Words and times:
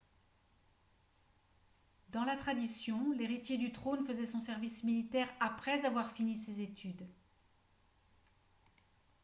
dans 2.09 2.23
la 2.23 2.35
tradition 2.35 3.11
l'héritier 3.11 3.59
du 3.59 3.71
trône 3.71 4.03
faisait 4.07 4.25
son 4.25 4.39
service 4.39 4.83
militaire 4.83 5.27
après 5.39 5.85
avoir 5.85 6.09
fini 6.13 6.35
ses 6.39 6.59
études 6.61 7.07